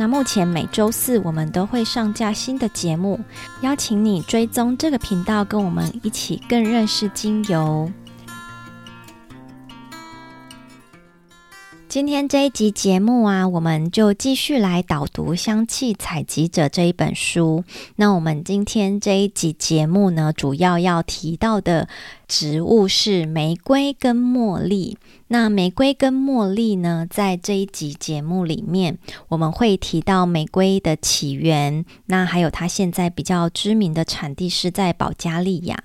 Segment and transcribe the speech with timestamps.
[0.00, 3.20] 那目前每周四我们都会上架新的节目，
[3.60, 7.92] 邀请你追踪这个频道，跟我们一起更认识精油。
[11.90, 17.64] 今天这一集节目啊，我们就继续来导读《香气采集者》这一本书。
[17.96, 21.88] 那我们今天这一集节目呢，主要要提到的
[22.28, 24.98] 植物是玫瑰跟茉莉。
[25.26, 28.96] 那玫瑰跟茉莉呢，在这一集节目里面，
[29.26, 35.82] 我们会提到玫瑰的起源，那还有它现在比较知名的产地是在保加利亚，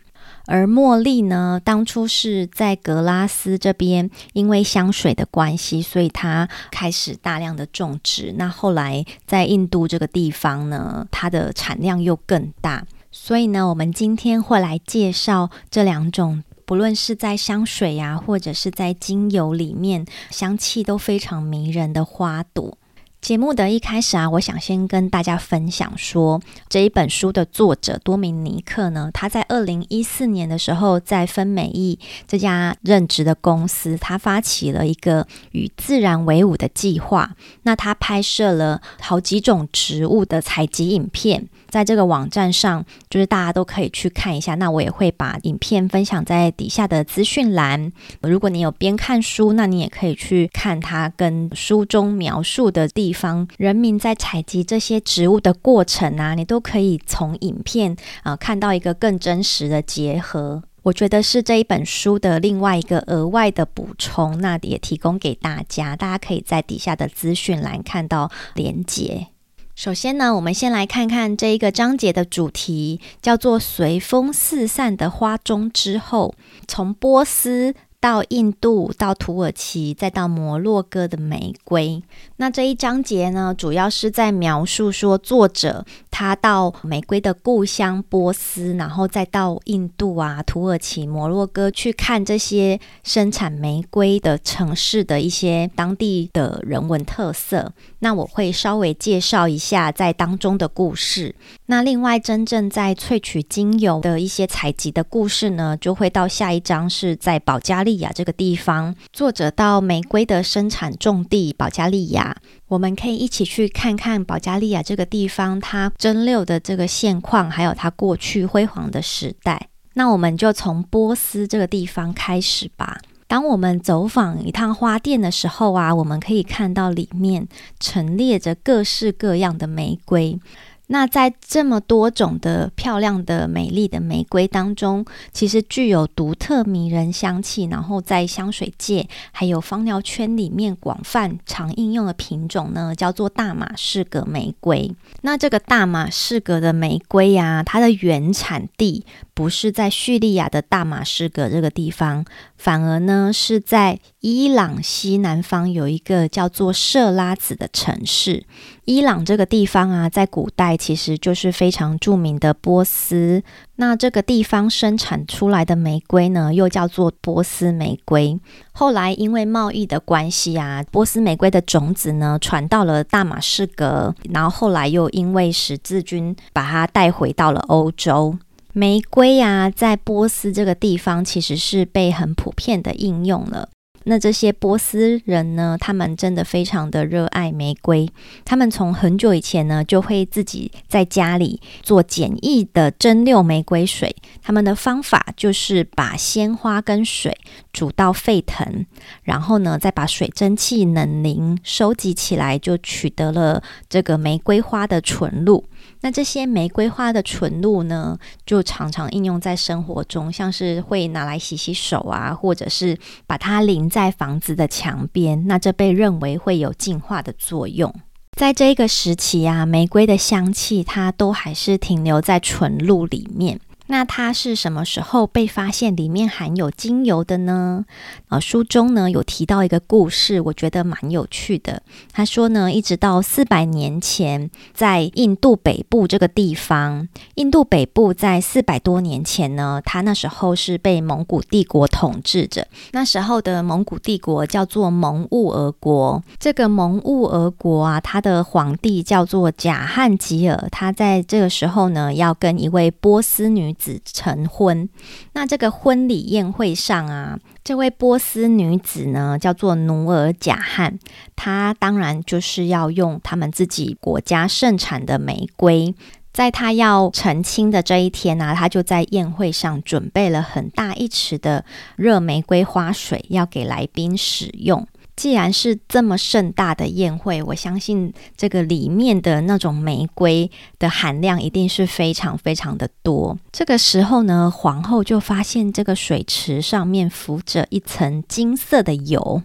[0.48, 8.33] 而茉莉呢，当初是在格拉斯这边，因为香水的关系，所以它开始大量的种植。
[8.38, 16.44] 那后来在印度这个地方呢，它的产量又更大，所以呢，我们今天会来介绍这两种。
[16.67, 22.78] 不论是在香水呀，或者是在精油里面，香气都非常迷人的花朵。
[23.26, 37.36] 节目的一开始啊，我想先跟大家分享说，这一本书的作者多明尼克呢，他在二零一四年的时候，在芬美意这家任职的公司，他发起了一个与自然为伍的计划。
[37.64, 44.56] 那他拍摄了好几种植物的采集影片，在这个网站上，就是大家都可以去看一下。
[44.56, 47.92] 那我也会把影片分享在底下的资讯栏。
[48.22, 53.46] 如果你有边看书，那你也可以去看它跟书中描述的地方。
[53.58, 60.64] 人民在采集这些植物的过程啊，你都可以从影片啊、看到一个更真实的结合。
[60.84, 69.28] 我觉得是这一本书的另外一个额外的补充，那也提供给大家，大家可以在底下的资讯栏看到连接。
[69.75, 76.34] 首先呢，我们先来看看这一个章节的主题，叫做“随风四散的花中之后”，
[76.66, 77.75] 从波斯。
[78.05, 82.03] 到印度，到土耳其，再到摩洛哥的玫瑰。
[82.35, 97.73] 那这一章节呢，主要是在描述说，作者他到玫瑰的故乡波斯，然后再到印度啊、土耳其、摩洛哥去看这些生产玫瑰的城市的一些当地的人文特色。
[97.97, 101.33] 那我会稍微介绍一下在当中的故事。
[101.68, 112.38] 那另外，真正在萃取精油的一些采集的故事呢，就会到下一章是在保加利亚这个地方，作者到玫瑰的生产种地保加利亚，
[112.68, 119.70] 我们可以一起去看看保加利亚这个地方它蒸馏的这个现况，还有它过去辉煌的时代。
[119.96, 123.00] 那我们就从波斯这个地方开始吧。
[123.28, 127.47] 当我们走访一趟花店的时候啊，我们可以看到里面
[127.80, 130.40] 陈列着各式各样的玫瑰。
[130.88, 144.94] 那在这么多种的漂亮的、美丽的玫瑰当中，其实具有独特迷人香气，然后在香水界还有芳疗圈里面广泛常应用的品种呢，叫做大马士革玫瑰。
[145.22, 152.23] 那这个大马士革的玫瑰呀、它的原产地不是在叙利亚的大马士革这个地方，
[152.57, 158.44] 反而呢是在伊朗西南方有一个叫做设拉子的城市。
[158.86, 163.44] 伊朗这个地方啊，在古代其实就是非常著名的波斯。
[163.75, 168.40] 那这个地方生产出来的玫瑰呢，又叫做波斯玫瑰。
[168.72, 178.35] 后来因为贸易的关系啊，波斯玫瑰的种子呢，传到了大马士革，然后后来又因为十字军把它带回到了欧洲。
[178.74, 183.69] 玫瑰啊，在波斯这个地方其实是被很普遍的应用了。
[184.05, 188.07] 那这些波斯人呢，他们真的非常的热爱玫瑰。
[188.45, 194.16] 他们从很久以前呢，就会自己在家里做简易的蒸馏玫瑰水。
[194.41, 197.35] 他们的方法就是把鲜花跟水
[197.73, 198.85] 煮到沸腾，
[199.23, 205.66] 然后呢，再把水蒸气冷凝收集起来，就取得了这个玫瑰花的纯露。
[206.02, 215.47] 那这些玫瑰花的纯露呢，就常常应用在生活中，像是会拿来洗洗手啊，或者是把它淋在房子的墙边。
[215.47, 217.94] 那这被认为会有净化的作用。
[218.38, 223.59] 在这个时期啊，玫瑰的香气它都还是停留在纯露里面。
[223.87, 227.85] 那它是什么时候被发现里面含有精油的呢？
[228.29, 231.84] 啊，书中呢有提到一个故事，我觉得蛮有趣的。
[232.11, 242.67] 他说呢，一直到四百年前，在印度北部这个地方，印度北部在四百多年前呢，它那时候是被蒙古帝国统治着。
[242.91, 246.23] 那时候的蒙古帝国叫做蒙兀儿国。
[246.40, 250.67] 这个蒙兀儿国啊，它的皇帝叫做贾汉吉尔。
[250.72, 254.89] 他在这个时候呢，要跟一位波斯女子成婚，
[255.33, 260.98] 那这个婚礼宴会上啊，这位波斯女子呢叫做努尔贾汉，
[261.36, 265.93] 她当然就是要用他们自己国家盛产的玫瑰，
[266.33, 271.63] 在她要成亲的这一天呢、她就在宴会上准备了很大一池的
[271.95, 274.88] 热玫瑰花水，要给来宾使用。
[275.15, 283.38] 既然是这么盛大的宴会，我相信这个里面的那种玫瑰的含量一定是非常非常的多。
[283.51, 289.41] 这个时候呢，皇后就发现这个水池上面浮着一层金色的油，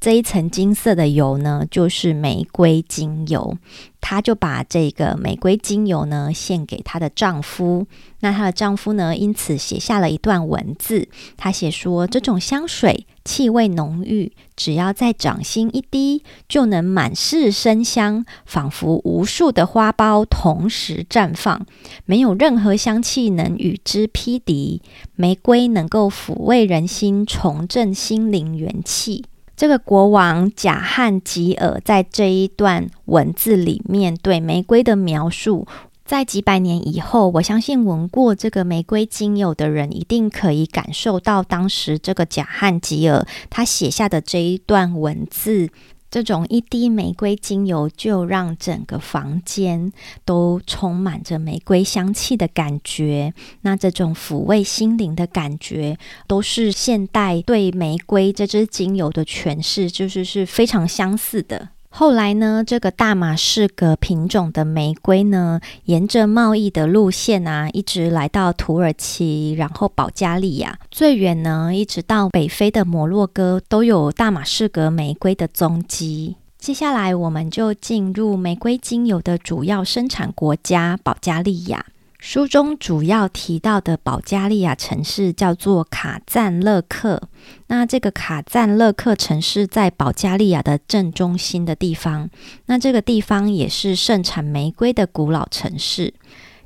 [0.00, 3.56] 这一层金色的油呢，就是玫瑰精油。
[4.00, 7.86] 她就把这个玫瑰精油呢献给她的丈夫，
[8.18, 21.66] 那她的丈夫呢因此写下了一段文字，他写说，这种香水气味浓郁，只要在掌心一滴，就能满室生香，仿佛无数的花苞同时绽放，
[22.04, 24.82] 没有任何香气能与之匹敌。
[25.14, 29.24] 玫瑰能够抚慰人心，重振心灵元气。
[29.54, 35.68] 这个国王贾汉吉尔在这一段文字里面对玫瑰的描述，
[36.04, 45.70] 在几百年以后，我相信闻过这个玫瑰精油的人一定可以感受到当时这个贾汉吉尔他写下的这一段文字。
[46.10, 49.90] 这种一滴玫瑰精油就让整个房间
[50.26, 53.32] 都充满着玫瑰香气的感觉，
[53.62, 55.96] 那这种抚慰心灵的感觉，
[56.26, 61.70] 都是现代对玫瑰这支精油的诠释，就是是非常相似的。
[61.94, 76.36] 后来呢，这个大马士革品种的玫瑰呢，沿着贸易的路线啊，一直来到土耳其，然后保加利亚，最远呢，一直到北非的摩洛哥，都有大马士革玫瑰的踪迹。
[76.58, 81.84] 接下来，我们就进入玫瑰精油的主要生产国家——保加利亚。
[82.22, 87.20] 书中主要提到的保加利亚城市叫做卡赞勒克。
[87.66, 92.30] 那这个卡赞勒克城市在保加利亚的正中心的地方。
[92.66, 96.14] 那这个地方也是盛产玫瑰的古老城市。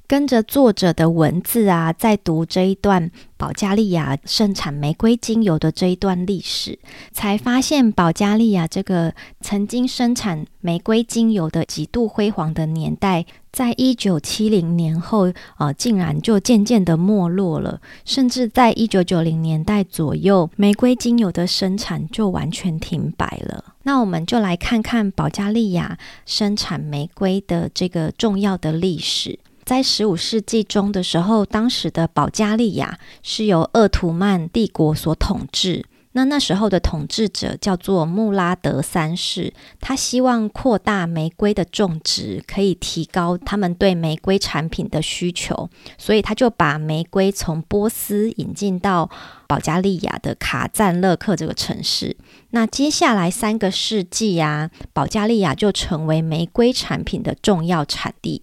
[0.08, 6.78] 跟着作者的文字啊，在读这一段保加利亚盛产玫瑰精油的这一段历史，
[7.12, 23.64] 才发现保加利亚这个曾经生产玫瑰精油的极度辉煌的年代，在一九七零年后，呃，竟然就渐渐的没落了，甚至在一九九零年代左右，玫瑰精油的生产就完全停摆了。
[23.82, 29.38] 那我们就来看看保加利亚生产玫瑰的这个重要的历史。
[29.66, 35.84] 在十五世纪中的时候，当时的保加利亚是由鄂图曼帝国所统治。
[36.12, 45.68] 那那时候的统治者叫做穆拉德三世，他希望扩大玫瑰的种植，可以提高他们对玫瑰产品的需求，
[45.98, 49.10] 所以他就把玫瑰从波斯引进到
[49.48, 52.16] 保加利亚的卡赞勒克这个城市。
[52.50, 58.42] 那接下来三个世纪啊，保加利亚就成为玫瑰产品的重要产地。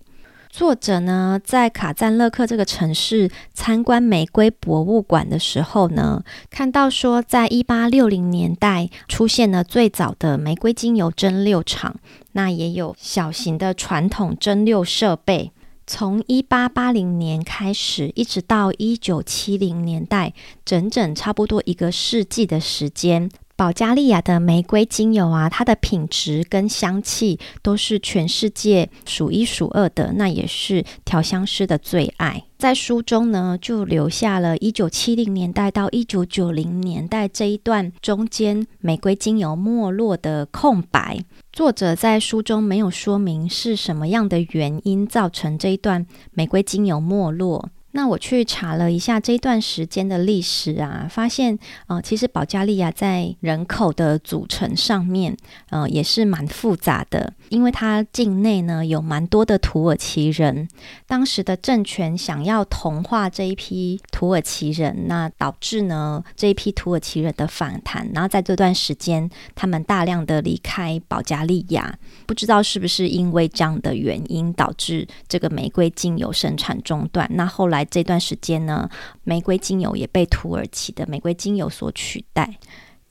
[0.54, 11.96] 作者呢，在卡赞勒克这个城市参观玫瑰博物馆的时候呢，看到说，在一八六零年代出现了最早的玫瑰精油蒸馏厂，
[12.34, 15.52] 那也有小型的传统蒸馏设备。
[15.88, 23.28] 从一八八零年开始，一直到一九七零年代，整整差不多一个世纪的时间。
[23.56, 32.44] 保加利亚的玫瑰精油啊，它的品质跟香气都是全世界数一数二的，那也是调香师的最爱。
[32.58, 41.24] 在书中呢，就留下了一九七零年代到一九九零年代这一段中间玫瑰精油没落的空白。
[41.52, 47.70] 作者在书中没有说明是什么样的原因造成这一段玫瑰精油没落。
[47.96, 55.38] 那我去查了一下这段时间的历史啊，发现呃，其实保加利亚在人口的组成上面，
[55.70, 60.68] 呃，也是蛮复杂的，因为它境内呢有蛮多的土耳其人，
[61.06, 71.96] 当时的政权想要同化这一批土耳其人，那导致呢这一批土耳其人的反弹，然后在这段时间，他们大量的离开保加利亚，
[72.26, 77.83] 不知道是不是因为这样的原因导致这个玫瑰精油生产中断，那后来。
[77.86, 78.90] 这段时间呢，
[79.24, 82.58] 玫瑰精油也被土耳其的玫瑰精油所取代。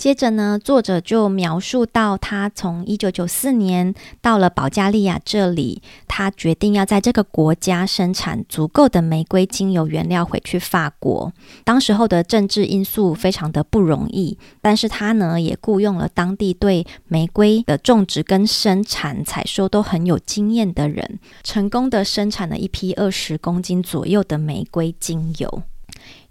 [0.03, 11.33] 接着呢，作者就描述到，他从一九九四年到了保加利亚这里，他决定要在这个国家生产足够的玫瑰精油原料回去法国。
[11.63, 25.63] 当时候的政治因素非常的不容易，但是他呢也雇佣了当地对玫瑰的种植跟生产采收都很有经验的人，成功的生产了一批二十公斤左右的玫瑰精油。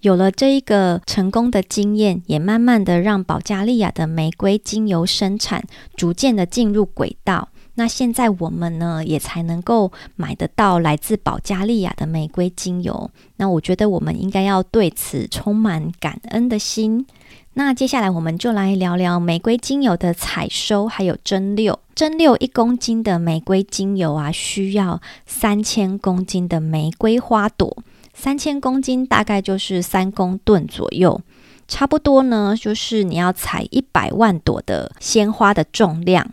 [0.02, 5.64] 有了这一个成功的经验，也慢慢的让保加利亚的玫瑰精油生产
[5.96, 7.50] 逐渐的进入轨道。
[7.76, 13.10] 那现在我们呢，也才能够买得到来自保加利亚的玫瑰精油。
[13.38, 17.06] 那我觉得我们应该要对此充满感恩的心。
[17.54, 21.78] 那接下来我们就来聊聊玫瑰精油的采收还有蒸馏。
[21.96, 27.84] 蒸馏一公斤的玫瑰精油啊，需要三千公斤的玫瑰花朵。
[28.22, 31.20] 三千公斤大概就是三公吨左右，
[31.68, 36.30] 差不多呢，就是你要采一百万朵的鲜花的重量。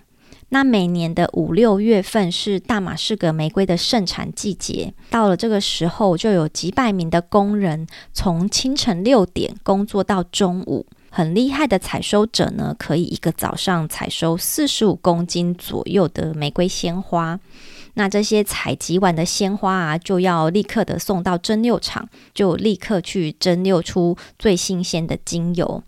[0.51, 10.85] 那每年的五六月份是大马士革玫瑰的盛产季节，到了这个时候，就有几百名的工人从清晨六点工作到中午。
[11.11, 17.41] 很厉害的采收者呢，可以一个早上采收四十五公斤左右的玫瑰鲜花。
[17.95, 25.83] 那这些采集完的鲜花啊，就要立刻的送到蒸馏厂，就立刻去蒸馏出最新鲜的精油。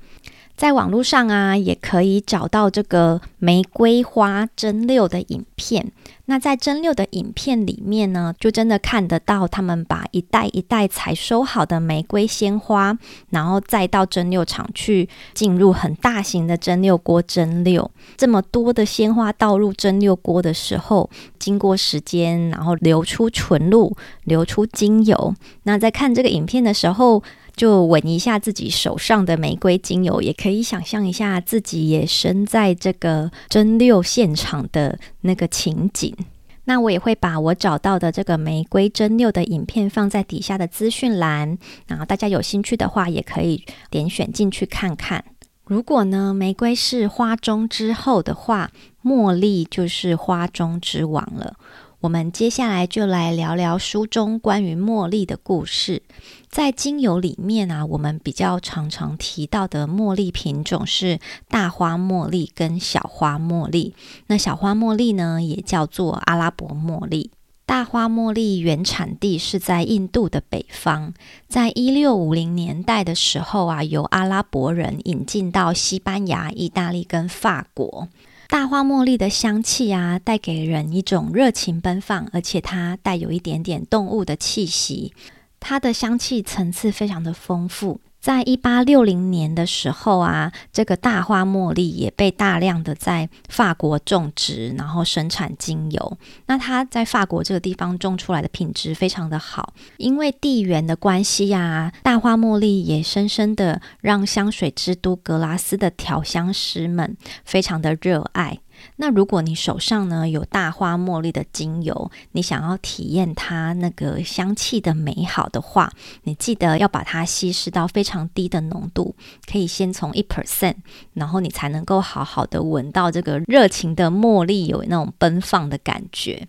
[0.61, 5.91] 在网络上啊，也可以找到这个玫瑰花蒸馏的影片。
[6.27, 12.97] 那在蒸馏的影片里面呢，就真的看得到他们把一袋一袋采收好的玫瑰鲜花，
[13.31, 17.89] 然后再到蒸馏厂去进入很大型的蒸馏锅蒸馏。
[18.19, 25.35] 这么多的鲜花倒入蒸馏锅的时候，经过时间，然后流出纯露，流出精油。
[25.63, 27.23] 那在看这个影片的时候，
[27.61, 36.17] 就闻一下自己手上的玫瑰精油，也可以想象一下自己也身在这个蒸馏现场的那个情景。
[36.65, 45.23] 那我也会把我找到的这个玫瑰蒸馏的影片放在底下的资讯栏，然后大家有兴趣的话，也可以点选进去看看。
[45.67, 48.71] 如果呢，玫瑰是花中之后的话，
[49.05, 51.57] 茉莉就是花中之王了。
[52.01, 56.03] 我们接下来就来聊聊书中关于茉莉的故事。
[56.49, 61.19] 在精油里面啊，我们比较常常提到的茉莉品种是
[61.51, 63.95] 大花茉莉跟小花茉莉。
[64.29, 67.31] 那小花茉莉呢，也叫做阿拉伯茉莉。
[67.67, 71.13] 大花茉莉原产地是在印度的北方，
[71.49, 78.09] 在一六五零年代的时候啊，由阿拉伯人引进到西班牙、意大利跟法国。
[78.51, 85.15] 大花茉莉的香气啊，带给人一种热情奔放，而且它带有一点点动物的气息。
[85.61, 88.01] 它的香气层次非常的丰富。
[88.21, 96.19] 在一八六零年的时候啊，这个大花茉莉也被大量的在法国种植，然后生产精油。
[96.47, 108.59] 那它在法国这个地方种出来的品质非常的好，因为地缘的关系呀、大花茉莉也深深的让香水之都格拉斯的调香师们非常的热爱。
[108.97, 115.93] 那如果你手上呢有大花茉莉的精油，你想要体验它那个香气的美好的话，
[116.25, 119.15] 你记得要把它稀释到非常低的浓度，
[119.51, 120.77] 可以先从一 percent，
[121.15, 126.47] 然后你才能够好好的闻到这个热情的茉莉有那种奔放的感觉。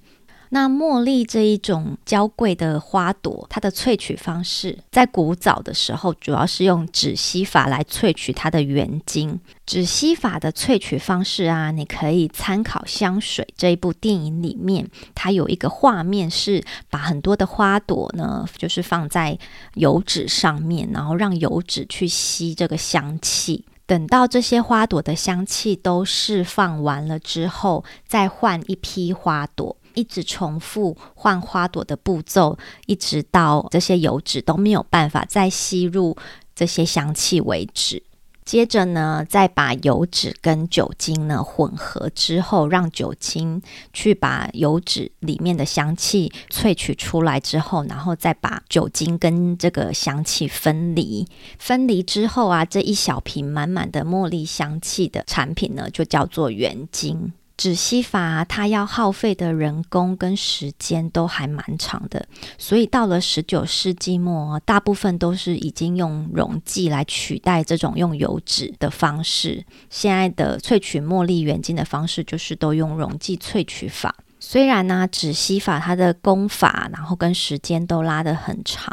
[0.53, 9.39] 那茉莉这一种娇贵的花朵，它的萃取方式，在古早的时候，主要是用止吸法来萃取它的原精。
[9.71, 14.85] 止吸法的萃取方式啊，你可以参考《香水》这一部电影里面，
[15.15, 19.39] 它有一个画面是把很多的花朵呢，就是放在
[19.75, 23.63] 油脂上面，然后让油脂去吸这个香气。
[23.85, 29.77] 等到这些花朵的香气都释放完了之后，再换一批花朵。
[29.93, 36.17] 一直重复换花朵的步骤，一直到这些油脂都没有办法再吸入
[36.53, 38.03] 这些香气为止。
[38.51, 43.61] 接着呢，再把油脂跟酒精呢混合之后，让酒精
[43.93, 51.25] 去把油脂里面的香气萃取出来之后，然后再把酒精跟这个香气分离。
[51.59, 57.31] 分离之后啊，这一小瓶满满的茉莉香气的产品呢，就叫做原精。
[57.61, 62.27] 止吸法，它要耗费的人工跟时间都还蛮长的，
[62.57, 69.63] 所以到了十九世纪末，大部分都是已经用溶剂来取代这种用油脂的方式。
[69.91, 74.15] 现在的萃取茉莉原精的方式，就是都用溶剂萃取法。
[74.39, 78.91] 虽然呢，止吸法它的功法，然后跟时间都拉得很长。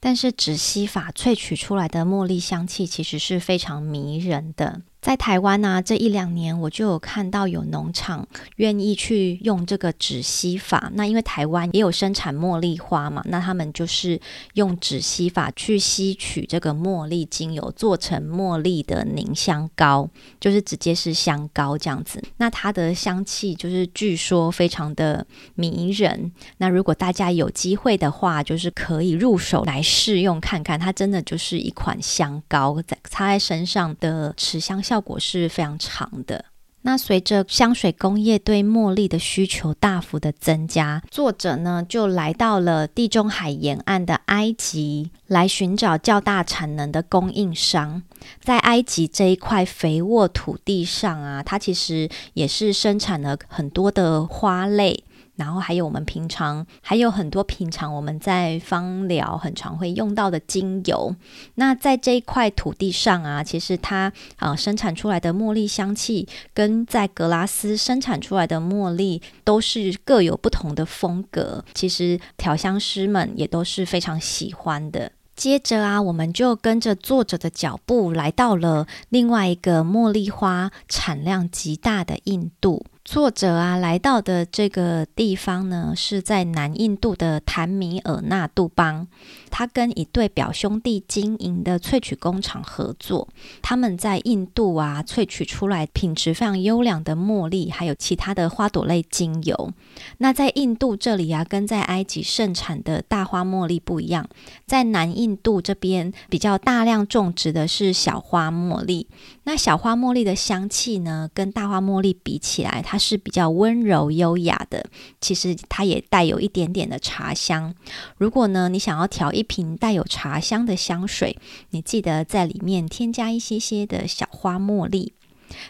[0.00, 4.80] 但是止吸法萃取出来的茉莉香气其实是非常迷人的。
[5.00, 8.26] 在台湾呢、这一两年我就有看到有农场
[8.56, 10.90] 愿意去用这个止吸法。
[10.94, 14.20] 那因为台湾也有生产茉莉花嘛，那他们就是
[14.54, 20.08] 用止吸法去吸取这个茉莉精油，做成茉莉的凝香膏，
[20.40, 22.22] 就是直接是香膏这样子。
[22.38, 25.24] 那它的香气就是据说非常的
[25.54, 26.32] 迷人。
[26.58, 36.46] 那如果大家有机会的话，就是可以入手来试用看看，它真的就是一款香膏，在擦在身上的持香效果是非常长的。
[36.82, 48.02] 那随着香水工业对茉莉的需求大幅的增加，作者呢就来到了地中海沿岸的埃及，来寻找较大产能的供应商。
[48.40, 55.04] 在埃及这一块肥沃土地上啊，它其实也是生产了很多的花类。
[55.38, 61.14] 然后还有我们平常还有很多平常我们在芳疗很常会用到的精油。
[61.54, 71.64] 那在这一块土地上啊，其实它啊、生产出来的茉莉香气，跟在格拉斯生产出来的茉莉都是各有不同的风格。
[71.72, 75.12] 其实调香师们也都是非常喜欢的。
[75.36, 82.84] 接着啊，我们就跟着作者的脚步来到了另外一个茉莉花产量极大的印度。
[83.10, 89.08] 作者啊，来到的这个地方呢，是在南印度的坦米尔纳杜邦。
[89.50, 93.26] 他跟一对表兄弟经营的萃取工厂合作，
[93.62, 99.72] 他们在印度啊萃取出来品质非常优良的茉莉，还有其他的花朵类精油。
[100.18, 104.28] 那在印度这里啊，跟在埃及盛产的大花茉莉不一样，
[104.66, 109.06] 在南印度这边比较大量种植的是小花茉莉。
[109.44, 114.84] 那小花茉莉的香气呢，跟大花茉莉比起来，它是比较温柔优雅的。
[115.20, 117.74] 其实它也带有一点点的茶香。
[118.16, 121.38] 如果呢，你想要调一瓶带有茶香的香水，
[121.70, 125.12] 你记得在里面添加一些些的小花茉莉。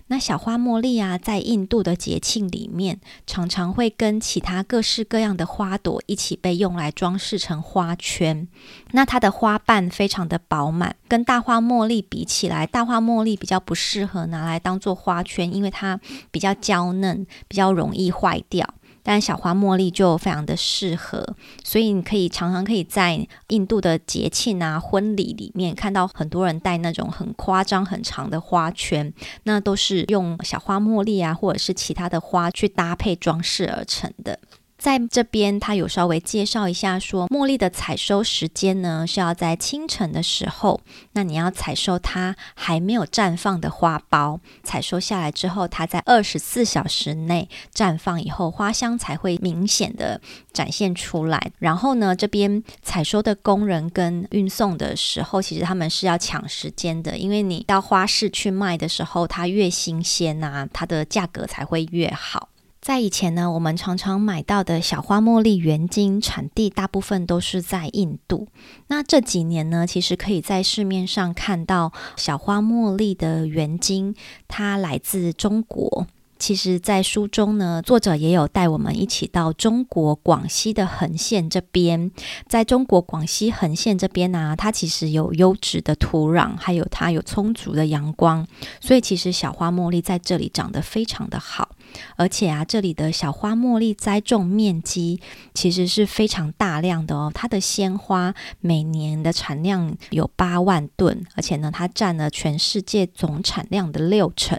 [0.08, 8.48] 那小花茉莉啊，在印度的节庆里面，常常会跟其他各式各样的花朵一起被用来装饰成花圈。
[8.92, 18.74] 那它的花瓣非常的饱满，跟大花茉莉比起来，大花茉莉比较不适合拿来当做花圈，因为它比较娇嫩，比较容易坏掉。
[19.10, 29.10] 但小花茉莉就非常的适合，所以你可以常常可以在印度的节庆啊、婚礼里面看到很多人戴那种很夸张、很长的花圈，
[29.44, 34.38] 那都是用小花茉莉啊，或者是其他的花去搭配装饰而成的。
[34.78, 40.80] 在这边，他有稍微介绍一下说，茉莉的采收时间呢是要在清晨的时候。
[41.14, 50.20] 那你要采收它还没有绽放的花苞，采收下来之后，它在二十四小时内绽放以后，花香才会明显的
[50.52, 51.50] 展现出来。
[51.58, 62.48] 然后呢，这边采收的工人跟运送的时候，其实他们是要抢时间的，因为你到花市去卖的时候，它越新鲜啊，它的价格才会越好。
[62.88, 68.48] 在以前呢，我们常常买到的小花茉莉原晶产地大部分都是在印度。
[68.86, 74.14] 那这几年呢，其实可以在市面上看到小花茉莉的原晶，
[74.48, 76.06] 它来自中国。
[76.38, 82.10] 其实，在书中呢，作者也有带我们一起到中国广西的横县这边。
[82.46, 88.46] 在中国广西横县这边呢、它其实有优质的土壤，还有它有充足的阳光，
[88.80, 91.68] 所以其实小花茉莉在这里长得非常的好。
[92.16, 95.20] 而且啊，这里的小花茉莉栽种面积
[95.54, 97.30] 其实是非常大量的哦。
[97.34, 104.58] 它的鲜花每年的产量有八万吨，而且呢，它占了全世界总产量的六成。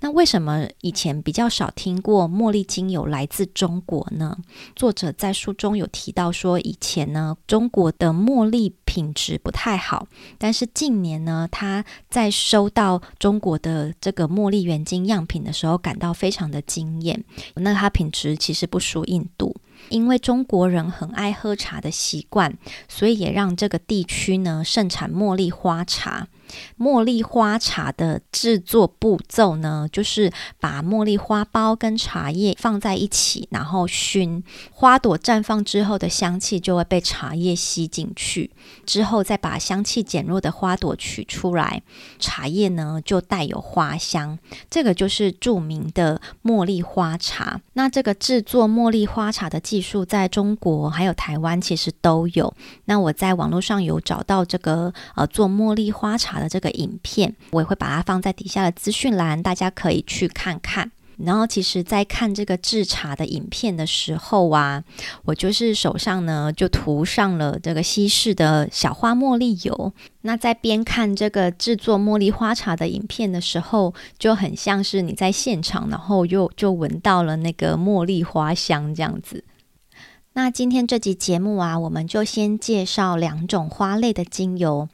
[0.00, 4.36] 那为什么以前比较少听过茉莉精油来自中国呢？
[4.74, 17.24] 作者在书中有提到说，以前呢，中国的茉莉品质不太好，但是近年呢，他在收到中国的这个茉莉原晶样品的时候，感到非常的惊艳。
[17.54, 19.56] 那它品质其实不输印度。
[19.88, 26.28] 因为中国人很爱喝茶的习惯，所以也让这个地区呢盛产茉莉花茶。
[26.78, 34.42] 茉莉花茶的制作步骤呢，就是把茉莉花苞跟茶叶放在一起，然后熏。
[34.70, 38.50] 花朵绽放之后的香气就会被茶叶吸进去，
[38.84, 41.82] 之后再把香气减弱的花朵取出来，
[42.18, 44.38] 茶叶呢就带有花香。
[44.70, 47.60] 这个就是著名的茉莉花茶。
[47.72, 49.62] 那这个制作茉莉花茶的。
[49.62, 52.52] 技术在中国还有台湾其实都有。
[52.84, 60.90] 那我在网络上有找到这个呃做茉莉花茶的这个影片，我也会把它放在底下的资讯栏，大家可以去看看。
[61.18, 64.82] 然后，其实，在看这个制茶的影片的时候啊，
[65.24, 69.92] 我就是手上呢就涂上了这个稀释的小花茉莉油。
[70.22, 79.44] 那在边看这个制作茉莉花茶的影片的时候，就很像是你在现场，然后又就闻到了那个茉莉花香这样子。
[80.34, 84.88] 那今天这集节目啊，我们就先介绍两种花类的精油。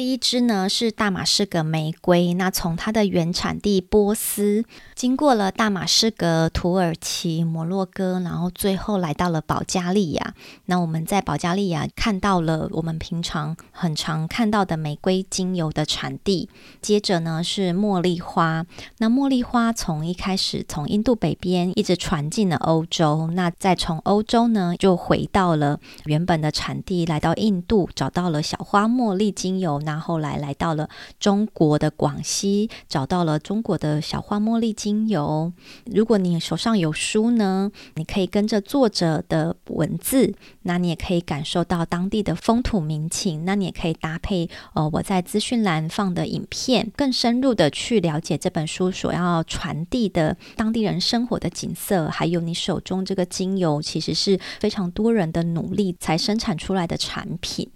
[0.00, 10.32] 第一支呢是大马士革玫瑰，那从它的原产地波斯，经过了大马士革、土耳其、摩洛哥，然后最后来到了保加利亚。
[10.64, 16.48] 那我们在保加利亚看到了我们平常很常看到的玫瑰精油的产地。
[16.80, 18.64] 接着呢是茉莉花，
[19.00, 29.78] 那茉莉花从一开始从印度北边一直传进了欧洲，那再从欧洲呢就回到了原本的产地，来到印度，找到了小花茉莉精油。
[29.90, 35.52] 那后来来到了中国的广西，找到了中国的小花茉莉精油。
[35.86, 43.44] 如果你手上有书呢，你可以跟着作者的文字，那你也可以感受到当地的风土民情。
[43.44, 57.68] 那你也可以搭配呃我在资讯栏放的影片，更深入的去了解这本书所要传递的当地人生活的景色，还有你手中这个精油其实是非常多人的努力才生产出来的产品。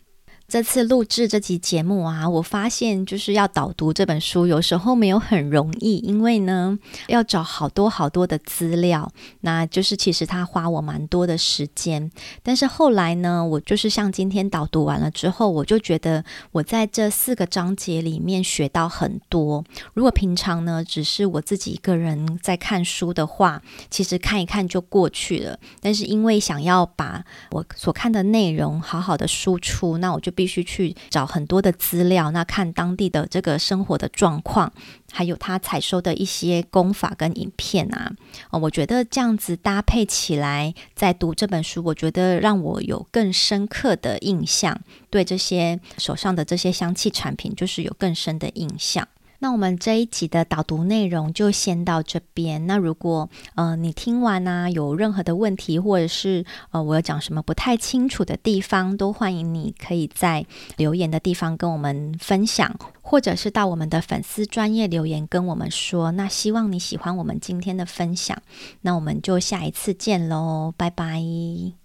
[0.46, 6.78] 这次录制这集节目啊，我发现就是要导读这本书，有时候没有很容易，因为呢
[7.08, 12.10] 要找好多好多的资料，那就是其实它花我蛮多的时间。
[12.42, 19.64] 但是后来呢，我就是像今天导读完了之后，我就觉得我在这四个章节里面学到很多。
[19.94, 25.58] 如果平常呢只是我自己一个人在看书的话，其实看一看就过去了。
[25.80, 34.72] 但是因为想要把我所看的内容好好的输出，那我就必须去找很多的资料，那看当地的这个生活的状况，
[35.12, 38.12] 还有他采收的一些功法跟影片啊，
[38.50, 49.06] 哦，我觉得这样子搭配起来，在读这本书，我觉得让我有更深刻的印象，对这些手上的这些香气产品，就是有更深的印象。
[49.44, 52.66] 那我们这一集的导读内容就先到这边。
[52.66, 60.46] 那如果呃你听完呢、有任何的问题，或者是呃我有讲什么不太清楚的地方，都欢迎你可以在
[60.78, 66.10] 留言的地方跟我们分享，或者是到我们的粉丝专业留言跟我们说。
[66.12, 68.40] 那希望你喜欢我们今天的分享，
[68.80, 71.83] 那我们就下一次见喽，拜拜。